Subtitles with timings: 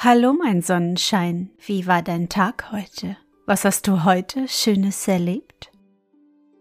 [0.00, 1.50] Hallo, mein Sonnenschein.
[1.58, 3.16] Wie war dein Tag heute?
[3.46, 5.72] Was hast du heute Schönes erlebt?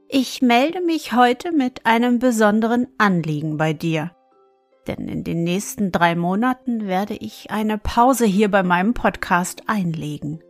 [0.10, 4.10] Ich melde mich heute mit einem besonderen Anliegen bei dir.
[4.88, 10.42] Denn in den nächsten drei Monaten werde ich eine Pause hier bei meinem Podcast einlegen.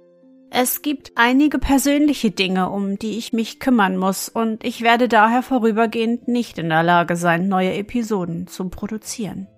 [0.49, 5.43] Es gibt einige persönliche Dinge, um die ich mich kümmern muss, und ich werde daher
[5.43, 9.49] vorübergehend nicht in der Lage sein, neue Episoden zu produzieren.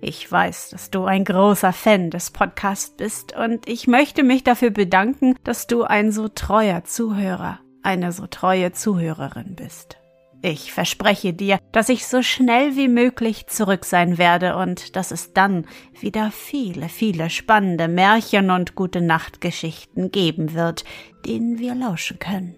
[0.00, 4.70] Ich weiß, dass du ein großer Fan des Podcasts bist, und ich möchte mich dafür
[4.70, 9.96] bedanken, dass du ein so treuer Zuhörer, eine so treue Zuhörerin bist.
[10.40, 15.32] Ich verspreche dir, dass ich so schnell wie möglich zurück sein werde und dass es
[15.32, 15.66] dann
[15.98, 20.84] wieder viele, viele spannende Märchen und gute Nachtgeschichten geben wird,
[21.26, 22.54] denen wir lauschen können.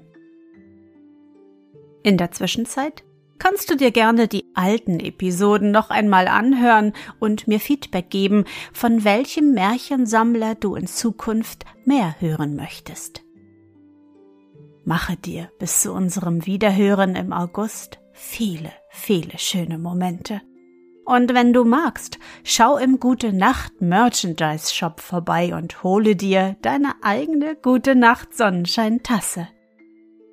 [2.02, 3.02] In der Zwischenzeit
[3.41, 9.02] kannst du dir gerne die alten Episoden noch einmal anhören und mir Feedback geben, von
[9.02, 13.24] welchem Märchensammler du in Zukunft mehr hören möchtest.
[14.85, 20.41] Mache dir bis zu unserem Wiederhören im August viele, viele schöne Momente.
[21.05, 26.93] Und wenn du magst, schau im Gute Nacht Merchandise Shop vorbei und hole dir deine
[27.02, 29.49] eigene Gute Nacht Sonnenschein Tasse.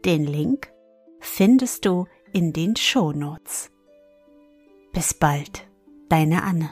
[0.06, 0.72] Den Link
[1.20, 3.72] findest du in den Shownotes.
[4.94, 5.68] Bis bald,
[6.10, 6.72] deine Anne.